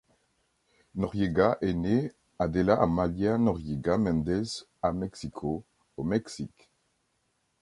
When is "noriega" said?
0.95-1.59, 3.37-3.99